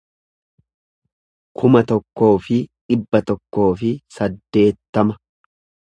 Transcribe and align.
kuma 1.61 1.83
tokkoo 1.91 2.31
fi 2.47 2.57
dhibba 2.95 3.23
tokkoo 3.33 3.69
fi 3.83 3.95
saddeettama 4.17 5.19